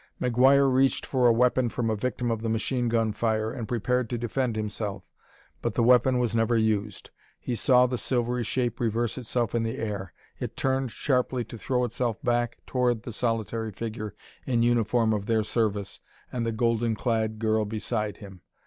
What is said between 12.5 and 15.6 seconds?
toward the solitary figure in uniform of their